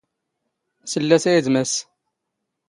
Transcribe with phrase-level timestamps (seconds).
[0.91, 1.73] ⵙⵍⵍⵜ ⴰ ⵉⴷ ⵎⴰⵙⵙ.